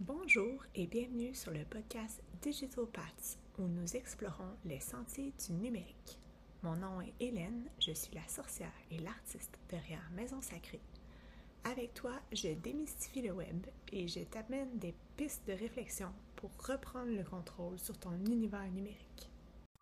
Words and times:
Bonjour 0.00 0.64
et 0.76 0.86
bienvenue 0.86 1.34
sur 1.34 1.50
le 1.50 1.64
podcast 1.64 2.22
Digital 2.40 2.86
Paths 2.86 3.36
où 3.58 3.62
nous 3.62 3.96
explorons 3.96 4.54
les 4.64 4.78
sentiers 4.78 5.32
du 5.44 5.54
numérique. 5.54 6.20
Mon 6.62 6.76
nom 6.76 7.00
est 7.00 7.14
Hélène, 7.18 7.68
je 7.80 7.90
suis 7.90 8.14
la 8.14 8.26
sorcière 8.28 8.72
et 8.92 8.98
l'artiste 9.00 9.58
derrière 9.68 10.08
Maison 10.14 10.40
Sacrée. 10.40 10.80
Avec 11.64 11.94
toi, 11.94 12.12
je 12.32 12.50
démystifie 12.50 13.22
le 13.22 13.32
web 13.32 13.66
et 13.90 14.06
je 14.06 14.20
t'amène 14.20 14.78
des 14.78 14.94
pistes 15.16 15.48
de 15.48 15.54
réflexion 15.54 16.12
pour 16.36 16.52
reprendre 16.64 17.10
le 17.10 17.24
contrôle 17.24 17.80
sur 17.80 17.98
ton 17.98 18.12
univers 18.12 18.70
numérique. 18.70 19.28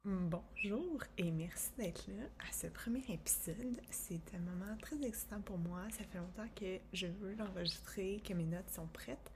Bonjour 0.06 1.02
et 1.18 1.30
merci 1.30 1.72
d'être 1.76 2.06
là 2.08 2.24
à 2.48 2.52
ce 2.52 2.68
premier 2.68 3.04
épisode. 3.10 3.82
C'est 3.90 4.34
un 4.34 4.38
moment 4.38 4.76
très 4.80 4.96
excitant 5.04 5.42
pour 5.42 5.58
moi. 5.58 5.80
Ça 5.90 6.04
fait 6.04 6.18
longtemps 6.18 6.48
que 6.54 6.78
je 6.94 7.06
veux 7.06 7.34
l'enregistrer, 7.34 8.22
que 8.26 8.32
mes 8.32 8.46
notes 8.46 8.70
sont 8.70 8.86
prêtes. 8.86 9.30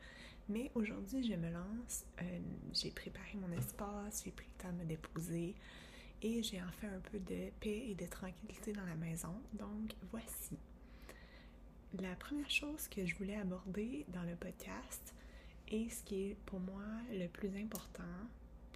Mais 0.51 0.73
aujourd'hui, 0.75 1.23
je 1.23 1.35
me 1.35 1.49
lance. 1.49 2.05
Euh, 2.21 2.41
j'ai 2.73 2.91
préparé 2.91 3.37
mon 3.37 3.53
espace, 3.53 4.23
j'ai 4.25 4.33
pris 4.33 4.49
le 4.57 4.63
temps 4.63 4.73
de 4.73 4.79
me 4.79 4.85
déposer 4.85 5.55
et 6.23 6.43
j'ai 6.43 6.61
enfin 6.61 6.89
un 6.89 6.99
peu 6.99 7.21
de 7.21 7.51
paix 7.61 7.85
et 7.89 7.95
de 7.95 8.05
tranquillité 8.07 8.73
dans 8.73 8.85
la 8.85 8.97
maison. 8.97 9.33
Donc, 9.53 9.95
voici. 10.11 10.59
La 12.01 12.17
première 12.17 12.51
chose 12.51 12.89
que 12.89 13.07
je 13.07 13.15
voulais 13.15 13.37
aborder 13.37 14.05
dans 14.09 14.25
le 14.25 14.35
podcast 14.35 15.15
et 15.69 15.89
ce 15.89 16.03
qui 16.03 16.31
est 16.31 16.37
pour 16.47 16.59
moi 16.59 16.83
le 17.13 17.29
plus 17.29 17.57
important, 17.57 18.03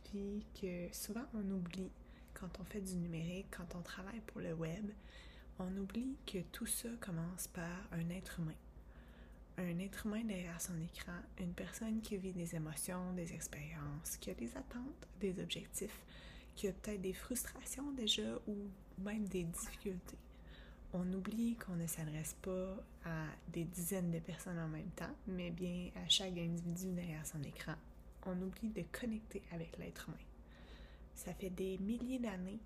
puis 0.05 0.47
que 0.61 0.95
souvent 0.95 1.27
on 1.35 1.51
oublie 1.51 1.91
quand 2.35 2.61
on 2.61 2.65
fait 2.65 2.83
du 2.83 2.95
numérique, 2.95 3.47
quand 3.51 3.75
on 3.77 3.83
travaille 3.83 4.21
pour 4.29 4.41
le 4.41 4.53
web, 4.53 4.93
on 5.59 5.77
oublie 5.77 6.17
que 6.25 6.39
tout 6.53 6.67
ça 6.67 6.89
commence 7.01 7.49
par 7.49 7.89
un 7.91 8.11
être 8.11 8.39
humain 8.39 8.55
un 9.59 9.79
être 9.79 10.07
humain 10.07 10.25
derrière 10.25 10.61
son 10.61 10.81
écran, 10.81 11.13
une 11.39 11.53
personne 11.53 12.01
qui 12.01 12.17
vit 12.17 12.33
des 12.33 12.55
émotions, 12.55 13.13
des 13.13 13.33
expériences, 13.33 14.17
qui 14.21 14.31
a 14.31 14.35
des 14.35 14.51
attentes, 14.57 15.09
des 15.21 15.41
objectifs, 15.41 16.01
qui 16.55 16.69
a 16.69 16.73
peut-être 16.73 17.01
des 17.01 17.13
frustrations 17.13 17.93
déjà 17.93 18.37
ou 18.47 18.57
même 18.99 19.27
des 19.29 19.45
difficultés. 19.45 20.19
On 20.93 21.13
oublie 21.13 21.57
qu'on 21.57 21.75
ne 21.75 21.87
s'adresse 21.87 22.37
pas 22.41 22.77
à 23.05 23.27
des 23.49 23.65
dizaines 23.65 24.11
de 24.13 24.21
personnes 24.21 24.59
en 24.59 24.69
même 24.69 24.91
temps, 24.91 25.15
mais 25.27 25.51
bien 25.51 25.91
à 25.97 26.09
chaque 26.09 26.39
individu 26.39 26.93
derrière 26.93 27.27
son 27.27 27.43
écran. 27.43 27.75
On 28.27 28.41
oublie 28.41 28.71
de 28.71 28.85
connecter 28.93 29.43
avec 29.53 29.77
l'être 29.79 30.09
humain. 30.09 30.17
Ça 31.15 31.35
fait 31.35 31.51
des 31.51 31.79
milliers 31.79 32.21
d'années 32.21 32.61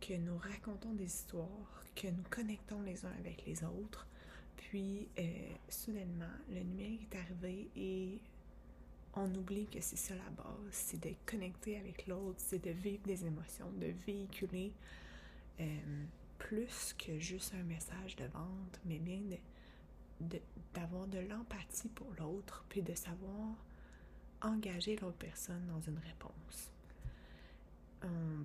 que 0.00 0.14
nous 0.14 0.38
racontons 0.38 0.92
des 0.92 1.06
histoires, 1.06 1.84
que 1.96 2.06
nous 2.08 2.22
connectons 2.30 2.82
les 2.82 3.04
uns 3.04 3.12
avec 3.18 3.44
les 3.44 3.64
autres, 3.64 4.06
puis, 4.58 5.08
euh, 5.18 5.22
soudainement, 5.68 6.26
le 6.50 6.60
numérique 6.60 7.08
est 7.10 7.16
arrivé 7.16 7.70
et 7.76 8.20
on 9.14 9.32
oublie 9.34 9.66
que 9.66 9.80
c'est 9.80 9.96
ça 9.96 10.14
la 10.14 10.30
base, 10.30 10.72
c'est 10.72 11.00
de 11.00 11.14
connecter 11.24 11.78
avec 11.78 12.06
l'autre, 12.06 12.38
c'est 12.38 12.62
de 12.62 12.70
vivre 12.70 13.02
des 13.06 13.24
émotions, 13.24 13.70
de 13.72 13.86
véhiculer 14.06 14.72
euh, 15.60 16.04
plus 16.38 16.94
que 16.98 17.18
juste 17.18 17.54
un 17.54 17.62
message 17.62 18.16
de 18.16 18.24
vente, 18.26 18.80
mais 18.84 18.98
bien 18.98 19.22
d'avoir 20.74 21.06
de, 21.06 21.18
l'empathie 21.18 21.88
pour 21.88 22.12
l'autre, 22.18 22.64
puis 22.68 22.82
de 22.82 22.94
savoir 22.94 23.54
engager 24.42 24.96
l'autre 24.96 25.18
personne 25.18 25.66
dans 25.66 25.80
une 25.80 25.98
réponse. 25.98 26.72
On 28.02 28.44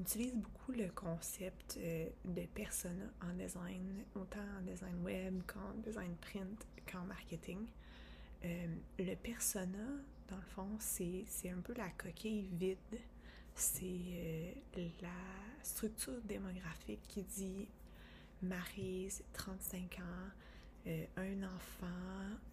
utilise 0.00 0.34
beaucoup 0.34 0.72
le 0.72 0.88
concept 0.88 1.78
euh, 1.78 2.08
de 2.24 2.42
persona 2.46 3.04
en 3.22 3.32
design, 3.34 4.04
autant 4.14 4.40
en 4.58 4.62
design 4.62 5.02
web 5.02 5.42
qu'en 5.46 5.74
design 5.84 6.14
print 6.16 6.66
qu'en 6.90 7.04
marketing. 7.04 7.66
Euh, 8.44 8.66
le 8.98 9.14
persona, 9.16 9.86
dans 10.28 10.36
le 10.36 10.42
fond, 10.54 10.68
c'est 10.78 11.24
un 11.50 11.60
peu 11.60 11.74
la 11.74 11.88
coquille 11.90 12.48
vide. 12.52 12.78
C'est 13.54 13.84
euh, 13.84 14.52
la 15.00 15.08
structure 15.62 16.20
démographique 16.24 17.02
qui 17.08 17.22
dit 17.22 17.68
Marise, 18.42 19.22
35 19.32 19.98
ans, 20.00 20.86
un 21.16 21.42
enfant, 21.44 21.86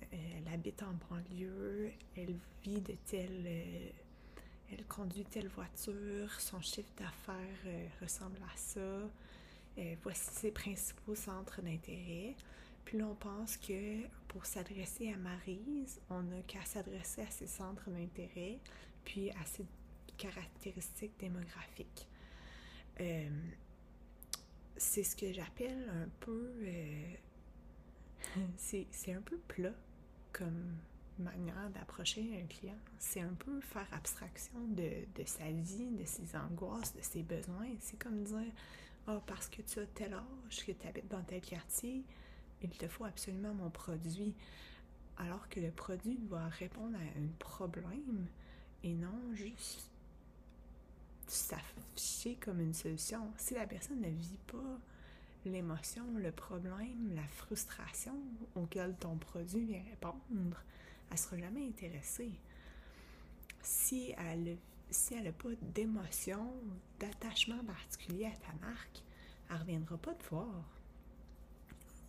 elle 0.09 0.53
habite 0.53 0.81
en 0.83 0.93
banlieue, 1.09 1.91
elle 2.15 2.35
vit 2.63 2.79
de 2.79 2.93
telle 3.05 3.91
elle 4.71 4.85
conduit 4.85 5.25
telle 5.25 5.49
voiture, 5.49 6.39
son 6.39 6.61
chiffre 6.61 6.91
d'affaires 6.97 7.35
euh, 7.65 7.87
ressemble 8.01 8.37
à 8.43 8.57
ça, 8.57 8.79
euh, 8.79 9.95
voici 10.01 10.29
ses 10.31 10.51
principaux 10.51 11.15
centres 11.15 11.61
d'intérêt. 11.61 12.35
Puis 12.85 12.97
là, 12.97 13.05
on 13.05 13.15
pense 13.15 13.57
que 13.57 14.07
pour 14.27 14.45
s'adresser 14.45 15.11
à 15.13 15.17
Marise, 15.17 15.99
on 16.09 16.23
n'a 16.23 16.41
qu'à 16.43 16.63
s'adresser 16.65 17.21
à 17.21 17.29
ses 17.29 17.47
centres 17.47 17.89
d'intérêt, 17.89 18.59
puis 19.03 19.29
à 19.31 19.45
ses 19.45 19.65
caractéristiques 20.17 21.17
démographiques. 21.19 22.07
Euh, 22.99 23.29
c'est 24.77 25.03
ce 25.03 25.15
que 25.15 25.31
j'appelle 25.31 25.89
un 25.89 26.09
peu... 26.19 26.51
c'est 28.57 29.13
un 29.13 29.21
peu 29.21 29.37
plat 29.47 29.73
comme 30.31 30.77
manière 31.21 31.69
d'approcher 31.71 32.41
un 32.41 32.47
client. 32.47 32.77
C'est 32.99 33.21
un 33.21 33.33
peu 33.33 33.59
faire 33.61 33.87
abstraction 33.93 34.59
de, 34.69 35.23
sa 35.25 35.49
vie, 35.51 35.91
de 35.91 36.05
ses 36.05 36.35
angoisses, 36.35 36.95
de 36.95 37.01
ses 37.01 37.23
besoins. 37.23 37.67
C'est 37.79 37.97
comme 37.97 38.23
dire 38.23 38.51
Ah, 39.07 39.15
oh, 39.17 39.21
parce 39.25 39.47
que 39.47 39.61
tu 39.61 39.79
as 39.79 39.85
tel 39.85 40.13
âge, 40.13 40.65
que 40.65 40.71
tu 40.71 40.87
habites 40.87 41.09
dans 41.09 41.23
tel 41.23 41.41
quartier, 41.41 42.03
il 42.61 42.69
te 42.69 42.87
faut 42.87 43.05
absolument 43.05 43.53
mon 43.53 43.69
produit. 43.69 44.33
Alors 45.17 45.47
que 45.49 45.59
le 45.59 45.71
produit 45.71 46.17
doit 46.17 46.47
répondre 46.47 46.97
à 46.97 47.19
un 47.19 47.27
problème 47.37 48.25
et 48.83 48.93
non 48.93 49.33
juste 49.33 49.89
s'afficher 51.27 52.35
comme 52.35 52.59
une 52.59 52.73
solution. 52.73 53.31
Si 53.37 53.53
la 53.53 53.67
personne 53.67 54.01
ne 54.01 54.09
vit 54.09 54.39
pas 54.47 54.79
l'émotion, 55.45 56.03
le 56.17 56.31
problème, 56.31 57.13
la 57.15 57.27
frustration 57.27 58.15
auquel 58.55 58.95
ton 58.99 59.15
produit 59.15 59.65
vient 59.65 59.83
répondre, 59.89 60.57
elle 61.11 61.17
sera 61.17 61.37
jamais 61.37 61.67
intéressée. 61.67 62.31
Si 63.61 64.13
elle 64.17 64.57
n'a 65.23 65.31
pas 65.31 65.49
d'émotion, 65.61 66.53
d'attachement 66.99 67.63
particulier 67.65 68.25
à 68.25 68.31
ta 68.31 68.65
marque, 68.65 69.03
elle 69.49 69.55
ne 69.55 69.61
reviendra 69.61 69.97
pas 69.97 70.13
te 70.13 70.29
voir. 70.29 70.63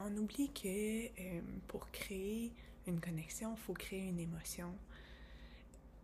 On 0.01 0.17
oublie 0.17 0.51
que 0.53 1.07
euh, 1.21 1.41
pour 1.69 1.91
créer 1.91 2.53
une 2.87 3.01
connexion, 3.01 3.55
il 3.57 3.61
faut 3.61 3.75
créer 3.75 4.09
une 4.09 4.19
émotion. 4.19 4.73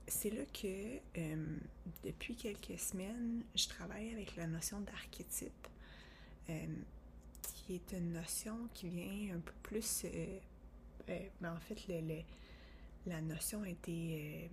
C'est 0.07 0.31
là 0.31 0.45
que 0.53 0.99
euh, 1.19 1.57
depuis 2.05 2.35
quelques 2.35 2.79
semaines, 2.79 3.45
je 3.55 3.69
travaille 3.69 4.13
avec 4.13 4.37
la 4.37 4.47
notion 4.47 4.81
d'archétype, 4.81 5.69
euh, 6.51 6.67
qui 7.43 7.75
est 7.75 7.93
une 7.93 8.13
notion 8.13 8.69
qui 8.75 8.89
vient 8.89 9.37
un 9.37 9.41
peu 9.41 9.53
plus... 9.63 10.05
Ben, 11.07 11.55
en 11.55 11.61
fait, 11.61 11.89
le 11.89 12.23
la 13.09 13.21
notion 13.21 13.63
a. 13.63 13.69
Euh, 13.89 14.47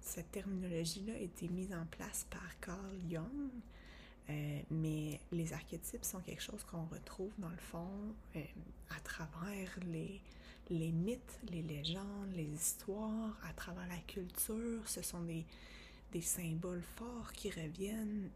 cette 0.00 0.30
terminologie-là 0.30 1.14
a 1.14 1.18
été 1.18 1.48
mise 1.48 1.72
en 1.74 1.84
place 1.86 2.26
par 2.30 2.60
Carl 2.60 2.96
Jung, 3.10 3.50
euh, 4.30 4.60
mais 4.70 5.20
les 5.32 5.52
archétypes 5.52 6.04
sont 6.04 6.20
quelque 6.20 6.42
chose 6.42 6.62
qu'on 6.64 6.84
retrouve 6.84 7.32
dans 7.38 7.48
le 7.48 7.56
fond 7.56 8.14
euh, 8.36 8.40
à 8.90 9.00
travers 9.00 9.76
les, 9.90 10.20
mythes, 10.92 11.40
les 11.50 11.62
légendes, 11.62 12.32
les 12.36 12.44
histoires, 12.44 13.36
à 13.48 13.52
travers 13.52 13.86
la 13.88 13.98
culture. 14.06 14.88
Ce 14.88 15.02
sont 15.02 15.22
des, 15.22 15.44
symboles 16.22 16.84
forts 16.96 17.30
qui 17.32 17.50
reviennent, 17.50 18.30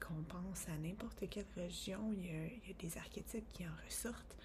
qu'on 0.00 0.22
pense 0.22 0.68
à 0.68 0.78
n'importe 0.78 1.24
quelle 1.28 1.46
région, 1.56 2.12
il 2.12 2.26
y, 2.26 2.30
a, 2.30 2.74
des 2.78 2.96
archétypes 2.96 3.52
qui 3.52 3.66
en 3.66 3.72
ressortent 3.84 4.36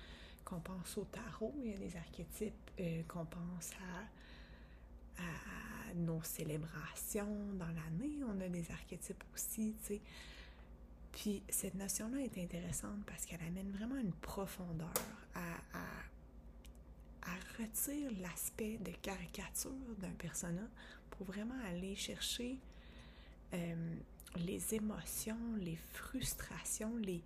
qu'on 0.44 0.60
pense 0.60 0.98
au 0.98 1.06
tarot, 1.06 1.54
il 1.64 1.72
y 1.72 1.74
a 1.74 1.78
des 1.78 1.96
archétypes 1.96 2.72
euh, 2.80 3.04
qu'on 3.08 3.26
pense 3.26 3.72
à, 3.74 4.08
nos 5.96 6.24
célébrations 6.24 7.38
dans 7.54 7.68
l'année, 7.68 8.18
on 8.28 8.42
a 8.42 8.50
des 8.50 8.72
archétypes 8.72 9.24
aussi, 9.34 9.76
tu 9.82 9.86
sais. 9.86 10.02
Puis 11.12 11.44
cette 11.48 11.76
notion-là 11.76 12.20
est 12.22 12.36
intéressante 12.40 13.06
parce 13.06 13.28
qu'elle 13.28 13.44
amène 13.44 13.70
vraiment 13.72 13.98
une 13.98 14.12
profondeur 14.12 14.92
à, 15.36 15.54
à, 15.78 17.32
à 17.32 17.62
retirer 17.62 18.10
l'aspect 18.22 18.80
de 18.80 18.92
caricature 19.04 19.72
d'un 20.00 20.14
persona 20.18 20.64
pour 21.12 21.28
vraiment 21.28 21.60
aller 21.70 21.96
chercher 21.96 22.58
euh, 23.54 23.96
les 24.38 24.74
émotions, 24.74 25.38
les 25.60 25.78
frustrations, 25.94 26.96
les 26.98 27.22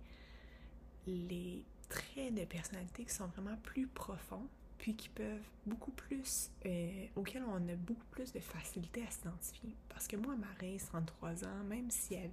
traits 1.88 2.34
de 2.34 2.44
personnalité 2.44 3.04
qui 3.04 3.14
sont 3.14 3.26
vraiment 3.26 3.56
plus 3.62 3.86
profonds, 3.86 4.46
puis 4.78 4.94
qui 4.94 5.08
peuvent 5.08 5.48
beaucoup 5.66 5.90
plus, 5.90 6.50
euh, 6.66 7.06
auxquels 7.16 7.42
on 7.44 7.68
a 7.68 7.76
beaucoup 7.76 8.06
plus 8.10 8.32
de 8.32 8.40
facilité 8.40 9.02
à 9.06 9.10
s'identifier. 9.10 9.74
Parce 9.88 10.06
que 10.06 10.16
moi, 10.16 10.36
Marie, 10.36 10.78
33 10.78 11.44
ans, 11.44 11.64
même 11.68 11.90
si, 11.90 12.14
elle, 12.14 12.30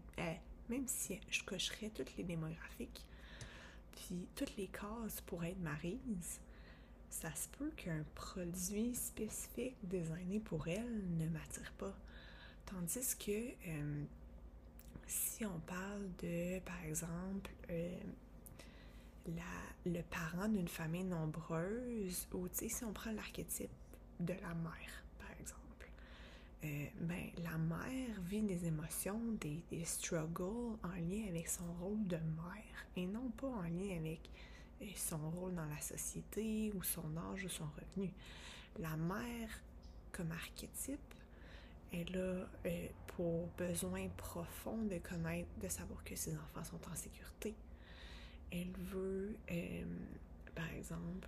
même 0.70 0.88
si 0.88 1.20
je 1.30 1.44
cocherais 1.44 1.90
toutes 1.90 2.16
les 2.18 2.24
démographiques, 2.24 3.06
puis 3.96 4.28
toutes 4.36 4.56
les 4.58 4.68
cases 4.68 5.22
pour 5.26 5.44
être 5.44 5.60
Marise, 5.60 6.40
ça 7.10 7.34
se 7.34 7.48
peut 7.58 7.72
qu'un 7.78 8.04
produit 8.14 8.94
spécifique 8.94 9.78
designé 9.84 10.40
pour 10.40 10.68
elle 10.68 11.02
ne 11.18 11.28
m'attire 11.30 11.72
pas. 11.78 11.96
Tandis 12.66 13.16
que 13.18 13.32
euh, 13.68 14.04
si 15.08 15.46
on 15.46 15.60
parle 15.60 16.10
de, 16.22 16.60
par 16.60 16.84
exemple, 16.84 17.52
euh, 17.70 17.98
le 19.86 20.02
parent 20.04 20.48
d'une 20.48 20.68
famille 20.68 21.04
nombreuse, 21.04 22.28
ou 22.34 22.48
si 22.52 22.72
on 22.84 22.94
prend 22.94 23.12
l'archétype 23.12 23.70
de 24.20 24.34
la 24.34 24.54
mère, 24.54 25.04
par 25.20 25.32
exemple, 25.40 25.90
euh, 26.64 26.86
ben, 27.02 27.30
la 27.44 27.58
mère 27.58 28.22
vit 28.22 28.42
des 28.42 28.66
émotions, 28.66 29.20
des, 29.40 29.64
des, 29.70 29.86
struggles 29.86 30.78
en 30.84 30.96
lien 31.10 31.26
avec 31.30 31.48
son 31.48 31.66
rôle 31.82 32.06
de 32.08 32.16
mère 32.18 32.86
et 32.96 33.06
non 33.06 33.30
pas 33.38 33.48
en 33.48 33.64
lien 33.64 33.98
avec 33.98 34.22
euh, 34.82 34.86
son 34.96 35.30
rôle 35.32 35.54
dans 35.54 35.66
la 35.66 35.82
société 35.82 36.72
ou 36.76 36.84
son 36.84 37.16
âge 37.32 37.44
ou 37.44 37.50
son 37.50 37.66
revenu. 37.66 38.12
La 38.80 38.96
mère, 38.96 39.50
comme 40.12 40.32
archétype, 40.32 41.14
elle 41.92 42.16
a 42.18 42.68
euh, 42.68 42.88
pour 43.08 43.48
besoin 43.58 44.08
profond 44.18 44.78
de 44.84 44.98
connaître, 44.98 45.50
de 45.62 45.68
savoir 45.68 46.04
que 46.04 46.16
ses 46.16 46.34
enfants 46.34 46.64
sont 46.64 46.92
en 46.92 46.96
sécurité. 46.96 47.54
Elle 48.58 48.72
veut, 48.86 49.36
euh, 49.52 49.84
par 50.56 50.72
exemple, 50.72 51.28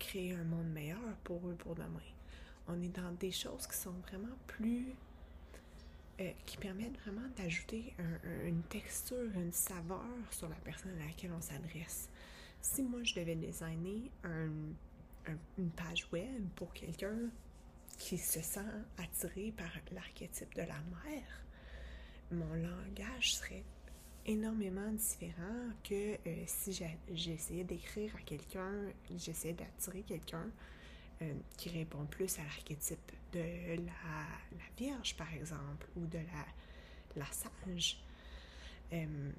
créer 0.00 0.34
un 0.34 0.42
monde 0.42 0.72
meilleur 0.72 0.98
pour 1.22 1.46
eux 1.48 1.54
pour 1.54 1.76
demain. 1.76 2.02
On 2.66 2.82
est 2.82 2.88
dans 2.88 3.12
des 3.12 3.30
choses 3.30 3.66
qui 3.68 3.76
sont 3.76 3.94
vraiment 4.08 4.36
plus... 4.48 4.88
Euh, 6.20 6.30
qui 6.46 6.56
permettent 6.56 6.98
vraiment 7.00 7.28
d'ajouter 7.36 7.92
une 8.44 8.62
texture, 8.62 9.30
une 9.34 9.52
saveur 9.52 10.04
sur 10.30 10.48
la 10.48 10.54
personne 10.56 10.96
à 11.00 11.06
laquelle 11.06 11.32
on 11.32 11.40
s'adresse. 11.40 12.08
Si 12.60 12.82
moi 12.84 13.02
je 13.02 13.14
devais 13.14 13.34
designer 13.34 14.10
une 14.22 15.70
page 15.70 16.06
web 16.12 16.48
pour 16.54 16.72
quelqu'un 16.72 17.18
qui 17.98 18.16
se 18.16 18.40
sent 18.40 18.60
attiré 18.96 19.52
par 19.56 19.70
l'archétype 19.92 20.54
de 20.54 20.62
la 20.62 20.78
mère, 21.04 21.44
mon 22.30 22.54
langage 22.54 23.34
serait 23.34 23.64
énormément 24.26 24.90
différent 24.92 25.70
que 25.82 26.14
euh, 26.14 26.44
si 26.46 26.72
j'essayais 27.12 27.64
d'écrire 27.64 28.14
à 28.16 28.20
quelqu'un, 28.20 28.72
j'essayais 29.16 29.54
d'attirer 29.54 30.02
quelqu'un 30.02 30.46
euh, 31.22 31.32
qui 31.56 31.68
répond 31.70 32.04
plus 32.06 32.38
à 32.38 32.42
l'archétype 32.42 33.12
de 33.32 33.76
la, 33.76 34.62
Vierge, 34.76 35.16
par 35.16 35.32
exemple, 35.32 35.86
ou 35.96 36.06
de 36.06 36.18
la, 37.16 37.26
sage. 37.26 38.00
Euh, 38.92 39.30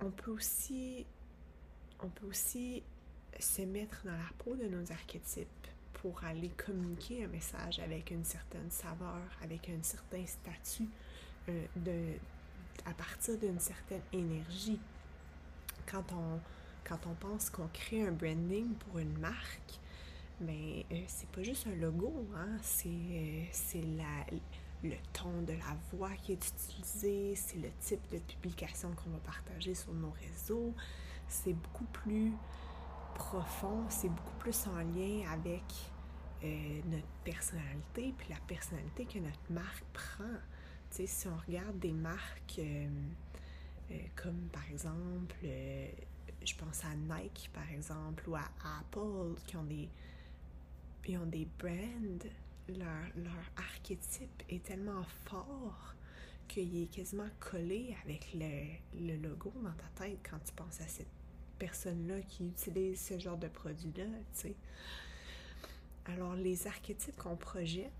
on 0.00 0.10
peut 0.10 0.30
aussi 0.30 1.06
on 2.00 2.08
peut 2.08 2.26
aussi 2.26 2.82
se 3.38 3.62
mettre 3.62 4.04
dans 4.04 4.12
la 4.16 4.30
peau 4.38 4.56
de 4.56 4.66
nos 4.66 4.90
archétypes 4.90 5.48
pour 5.94 6.22
aller 6.24 6.48
communiquer 6.50 7.24
un 7.24 7.28
message 7.28 7.78
avec 7.78 8.10
une 8.10 8.24
certaine 8.24 8.70
saveur, 8.70 9.22
avec 9.40 9.68
un 9.68 9.82
certain 9.82 10.26
statut, 10.26 10.88
de, 11.76 12.18
à 12.86 12.92
partir 12.94 13.38
d'une 13.38 13.60
certaine 13.60 14.02
énergie. 14.12 14.78
Quand 15.86 16.04
on, 16.12 16.40
quand 16.84 16.98
on 17.06 17.14
pense 17.14 17.50
qu'on 17.50 17.68
crée 17.68 18.06
un 18.06 18.12
branding 18.12 18.74
pour 18.74 18.98
une 18.98 19.18
marque, 19.18 19.78
mais 20.40 20.84
ben, 20.90 20.98
euh, 20.98 21.04
c'est 21.06 21.28
pas 21.28 21.42
juste 21.42 21.66
un 21.66 21.74
logo, 21.76 22.26
hein? 22.36 22.56
c'est 22.62 22.88
euh, 22.88 23.44
le 24.82 24.96
ton 25.12 25.42
de 25.42 25.52
la 25.52 25.76
voix 25.92 26.10
qui 26.22 26.32
est 26.32 26.48
utilisé, 26.48 27.34
c'est 27.36 27.58
le 27.58 27.68
type 27.80 28.00
de 28.10 28.18
publication 28.18 28.90
qu'on 28.92 29.10
va 29.10 29.18
partager 29.18 29.74
sur 29.74 29.92
nos 29.92 30.10
réseaux. 30.10 30.74
C'est 31.28 31.52
beaucoup 31.52 31.84
plus 31.84 32.32
profond, 33.14 33.84
c'est 33.88 34.08
beaucoup 34.08 34.36
plus 34.38 34.66
en 34.66 34.78
lien 34.78 35.30
avec 35.32 35.62
euh, 36.44 36.80
notre 36.86 37.06
personnalité, 37.24 38.12
puis 38.18 38.28
la 38.28 38.40
personnalité 38.48 39.04
que 39.04 39.18
notre 39.20 39.50
marque 39.50 39.84
prend. 39.92 40.24
Si 40.92 41.26
on 41.26 41.36
regarde 41.46 41.78
des 41.78 41.92
marques 41.92 42.58
euh, 42.58 42.86
euh, 43.90 43.94
comme 44.14 44.48
par 44.52 44.68
exemple, 44.70 45.36
je 45.42 46.54
pense 46.54 46.84
à 46.84 46.94
Nike 46.94 47.50
par 47.52 47.70
exemple, 47.70 48.28
ou 48.28 48.36
à 48.36 48.44
Apple, 48.80 49.40
qui 49.46 49.56
ont 49.56 49.64
des, 49.64 49.88
ont 51.16 51.26
des 51.26 51.48
brands, 51.58 52.28
leur, 52.68 53.02
leur 53.16 53.44
archétype 53.56 54.42
est 54.50 54.62
tellement 54.62 55.02
fort 55.24 55.94
qu'il 56.46 56.82
est 56.82 56.86
quasiment 56.86 57.28
collé 57.40 57.96
avec 58.04 58.34
le, 58.34 58.66
le 59.00 59.16
logo 59.16 59.52
dans 59.62 59.72
ta 59.72 60.04
tête 60.04 60.18
quand 60.28 60.38
tu 60.44 60.52
penses 60.52 60.80
à 60.82 60.88
cette 60.88 61.08
personne-là 61.58 62.20
qui 62.22 62.48
utilise 62.48 63.00
ce 63.00 63.18
genre 63.18 63.38
de 63.38 63.48
produit-là. 63.48 64.04
Alors, 66.06 66.34
les 66.34 66.66
archétypes 66.66 67.16
qu'on 67.16 67.36
projette 67.36 67.92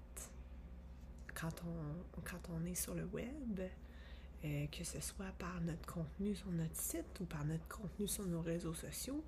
quand 1.43 2.49
on, 2.51 2.65
est 2.65 2.75
sur 2.75 2.95
le 2.95 3.05
web, 3.07 3.61
euh, 4.45 4.67
que 4.67 4.85
ce 4.85 5.01
soit 5.01 5.33
par 5.39 5.61
notre 5.61 5.87
contenu 5.93 6.35
sur 6.35 6.51
notre 6.51 6.77
site 6.77 7.21
ou 7.21 7.25
par 7.25 7.45
notre 7.45 7.67
contenu 7.69 8.07
sur 8.07 8.27
nos 8.27 8.41
réseaux 8.41 8.75
sociaux, 8.75 9.25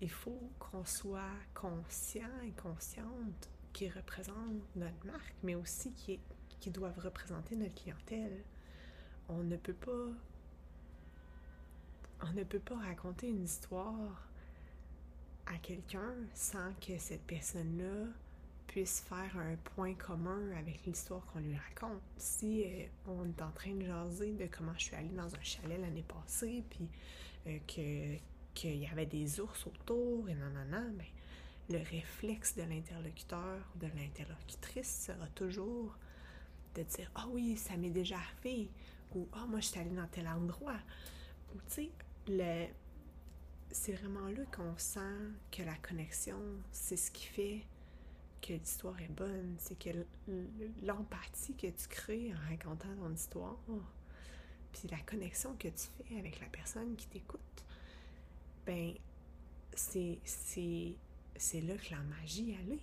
il 0.00 0.10
faut 0.10 0.50
qu'on 0.58 0.84
soit 0.84 1.22
conscient 1.54 2.28
et 2.44 2.52
consciente 2.52 3.50
qui 3.72 3.88
représentent 3.88 4.76
notre 4.76 5.06
marque, 5.06 5.34
mais 5.42 5.54
aussi 5.54 5.92
qui, 5.92 6.20
qui 6.60 6.70
doivent 6.70 6.98
représenter 6.98 7.56
notre 7.56 7.74
clientèle. 7.74 8.42
On 9.28 9.42
ne 9.42 9.56
peut 9.56 9.74
pas 9.74 10.10
on 12.22 12.32
ne 12.32 12.44
peut 12.44 12.60
pas 12.60 12.76
raconter 12.76 13.28
une 13.28 13.44
histoire 13.44 14.26
à 15.46 15.58
quelqu'un 15.58 16.14
sans 16.32 16.72
que 16.80 16.96
cette 16.98 17.22
personne-là 17.22 18.08
puisse 18.76 19.00
faire 19.00 19.38
un 19.38 19.56
point 19.74 19.94
commun 19.94 20.50
avec 20.58 20.84
l'histoire 20.84 21.24
qu'on 21.32 21.38
lui 21.38 21.56
raconte. 21.56 22.02
Si 22.18 22.62
euh, 22.62 22.84
on 23.06 23.24
est 23.26 23.40
en 23.40 23.50
train 23.52 23.72
de 23.72 23.86
jaser 23.86 24.32
de 24.32 24.46
comment 24.54 24.74
je 24.76 24.84
suis 24.84 24.94
allée 24.94 25.14
dans 25.16 25.34
un 25.34 25.40
chalet 25.40 25.80
l'année 25.80 26.04
passée, 26.06 26.62
puis 26.68 26.86
euh, 27.46 28.18
qu'il 28.54 28.76
y 28.76 28.86
avait 28.86 29.06
des 29.06 29.40
ours 29.40 29.66
autour 29.66 30.28
et 30.28 30.34
non, 30.34 30.50
non, 30.70 30.92
ben, 30.92 31.06
le 31.70 31.78
réflexe 31.78 32.54
de 32.54 32.64
l'interlocuteur 32.64 33.60
ou 33.74 33.78
de 33.78 33.86
l'interlocutrice 33.96 35.06
sera 35.06 35.26
toujours 35.28 35.96
de 36.74 36.82
dire 36.82 37.10
Ah 37.14 37.28
oui, 37.30 37.56
ça 37.56 37.78
m'est 37.78 37.88
déjà 37.88 38.16
arrivé, 38.16 38.68
ou 39.14 39.26
Ah, 39.32 39.46
moi, 39.48 39.60
je 39.60 39.68
suis 39.68 39.80
allée 39.80 39.96
dans 39.96 40.08
tel 40.08 40.28
endroit. 40.28 40.80
Ou 41.54 41.58
tu 41.74 41.88
sais, 42.26 42.70
c'est 43.70 43.92
vraiment 43.94 44.28
là 44.28 44.44
qu'on 44.54 44.76
sent 44.76 45.30
que 45.50 45.62
la 45.62 45.76
connexion, 45.76 46.42
c'est 46.72 46.98
ce 46.98 47.10
qui 47.10 47.24
fait 47.24 47.66
que 48.46 48.52
l'histoire 48.52 49.00
est 49.00 49.12
bonne. 49.12 49.56
C'est 49.58 49.78
que 49.78 49.90
l'empathie 50.82 51.54
que 51.54 51.66
tu 51.66 51.88
crées 51.88 52.32
en 52.34 52.48
racontant 52.48 52.94
ton 52.96 53.12
histoire, 53.12 53.58
puis 54.72 54.88
la 54.90 54.98
connexion 54.98 55.54
que 55.58 55.68
tu 55.68 55.88
fais 55.98 56.18
avec 56.18 56.40
la 56.40 56.46
personne 56.46 56.96
qui 56.96 57.06
t'écoute, 57.06 57.40
ben, 58.66 58.94
c'est, 59.74 60.18
là 61.54 61.76
que 61.76 61.90
la 61.90 62.02
magie 62.02 62.56
allait. 62.62 62.82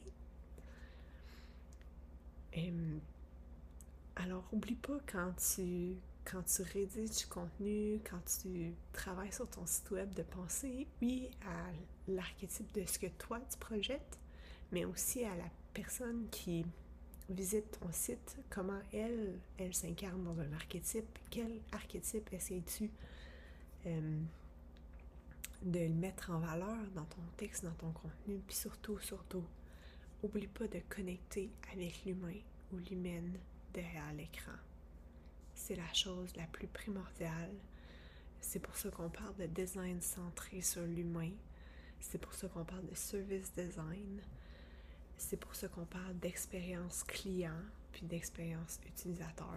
alors, 4.15 4.43
oublie 4.51 4.75
pas 4.75 4.99
quand 5.11 5.33
tu 5.55 5.95
quand 6.25 6.43
tu 6.43 6.61
rédiges 6.61 7.17
du 7.17 7.25
contenu, 7.27 7.99
quand 8.09 8.21
tu 8.41 8.73
travailles 8.93 9.33
sur 9.33 9.49
ton 9.49 9.65
site 9.65 9.91
web, 9.91 10.13
de 10.13 10.23
penser, 10.23 10.87
oui, 11.01 11.29
à 11.45 11.71
l'archétype 12.07 12.73
de 12.73 12.85
ce 12.85 12.97
que 12.97 13.07
toi 13.07 13.41
tu 13.51 13.57
projettes, 13.57 14.19
mais 14.73 14.83
aussi 14.83 15.23
à 15.23 15.35
la 15.35 15.49
personne 15.73 16.27
qui 16.29 16.65
visite 17.29 17.79
ton 17.79 17.91
site, 17.91 18.37
comment 18.49 18.81
elle, 18.91 19.39
elle 19.57 19.73
s'incarne 19.73 20.23
dans 20.23 20.37
un 20.39 20.51
archétype, 20.53 21.17
quel 21.29 21.61
archétype 21.71 22.33
essaies-tu 22.33 22.91
euh, 23.85 24.19
de 25.61 25.79
le 25.79 25.93
mettre 25.93 26.31
en 26.31 26.39
valeur 26.39 26.77
dans 26.93 27.05
ton 27.05 27.21
texte, 27.37 27.63
dans 27.63 27.71
ton 27.71 27.91
contenu, 27.91 28.41
puis 28.45 28.55
surtout, 28.55 28.99
surtout, 28.99 29.45
oublie 30.21 30.47
pas 30.47 30.67
de 30.67 30.81
connecter 30.89 31.49
avec 31.71 32.03
l'humain 32.05 32.41
ou 32.73 32.77
l'humaine 32.89 33.37
derrière 33.73 34.11
l'écran 34.11 34.51
c'est 35.63 35.75
la 35.75 35.93
chose 35.93 36.35
la 36.35 36.45
plus 36.47 36.67
primordiale. 36.67 37.53
C'est 38.41 38.59
pour 38.59 38.75
ça 38.75 38.89
qu'on 38.89 39.09
parle 39.09 39.35
de 39.37 39.45
design 39.45 40.01
centré 40.01 40.61
sur 40.61 40.81
l'humain. 40.83 41.31
C'est 42.01 42.17
pour 42.17 42.33
ça 42.33 42.49
qu'on 42.49 42.65
parle 42.65 42.85
de 42.85 42.95
service 42.95 43.53
design. 43.53 44.21
C'est 45.17 45.37
pour 45.37 45.55
ça 45.55 45.67
qu'on 45.67 45.85
parle 45.85 46.17
d'expérience 46.19 47.03
client, 47.03 47.61
puis 47.91 48.05
d'expérience 48.05 48.79
utilisateur. 48.85 49.47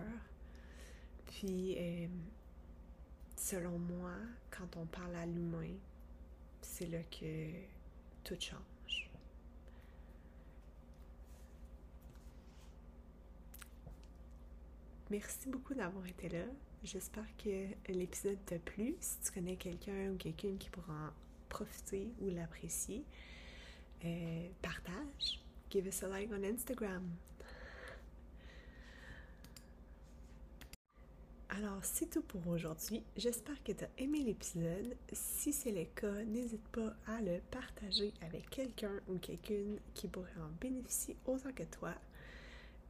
Puis, 1.26 1.76
euh, 1.78 2.06
selon 3.36 3.78
moi, 3.78 4.12
quand 4.50 4.76
on 4.76 4.86
parle 4.86 5.14
à 5.16 5.26
l'humain, 5.26 5.74
c'est 6.62 6.86
là 6.86 7.02
que 7.10 7.50
tout 8.24 8.36
change. 8.40 9.10
Merci 15.10 15.48
beaucoup 15.48 15.74
d'avoir 15.74 16.04
été 16.06 16.28
là. 16.28 16.44
J'espère 16.82 17.26
que 17.36 17.66
l'épisode 17.92 18.38
t'a 18.44 18.58
plu. 18.58 18.96
Si 19.00 19.20
tu 19.20 19.32
connais 19.32 19.56
quelqu'un 19.56 20.10
ou 20.10 20.16
quelqu'un 20.16 20.56
qui 20.58 20.68
pourra 20.68 20.92
en 20.92 21.10
profiter 21.48 22.12
ou 22.20 22.28
l'apprécier, 22.28 23.04
euh, 24.04 24.48
partage, 24.62 25.40
give 25.70 25.86
us 25.86 26.02
a 26.02 26.08
like 26.08 26.30
on 26.32 26.44
Instagram. 26.44 27.18
Alors, 31.56 31.78
c'est 31.82 32.10
tout 32.10 32.22
pour 32.22 32.46
aujourd'hui. 32.48 33.02
J'espère 33.16 33.62
que 33.62 33.72
tu 33.72 33.84
as 33.84 33.88
aimé 33.98 34.18
l'épisode. 34.18 34.94
Si 35.12 35.52
c'est 35.54 35.70
le 35.70 35.84
cas, 35.84 36.22
n'hésite 36.24 36.66
pas 36.68 36.92
à 37.06 37.22
le 37.22 37.40
partager 37.50 38.12
avec 38.20 38.50
quelqu'un 38.50 38.92
ou 39.08 39.16
quelqu'une 39.18 39.78
qui 39.94 40.06
pourrait 40.08 40.28
en 40.38 40.50
bénéficier 40.60 41.16
autant 41.24 41.52
que 41.52 41.62
toi. 41.62 41.94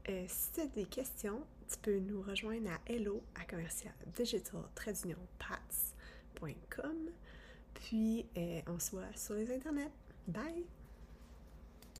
Euh, 0.08 0.24
si 0.28 0.52
tu 0.52 0.60
as 0.60 0.66
des 0.66 0.84
questions, 0.84 1.42
tu 1.68 1.76
peux 1.78 1.98
nous 1.98 2.22
rejoindre 2.22 2.70
à 2.70 2.92
hello 2.92 3.22
à 3.40 3.44
commercial 3.44 3.94
digital 4.16 4.62
Puis 7.74 8.26
euh, 8.36 8.60
on 8.66 8.78
se 8.78 8.90
voit 8.92 9.14
sur 9.14 9.34
les 9.34 9.54
internets. 9.54 9.92
Bye! 10.26 10.75